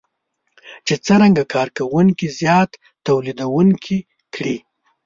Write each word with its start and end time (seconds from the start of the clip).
چې 0.85 0.93
څرنګه 1.05 1.43
کار 1.53 1.67
کوونکي 1.77 2.27
زیات 2.39 2.69
توليدونکي 3.05 3.99
کړي. 4.33 4.57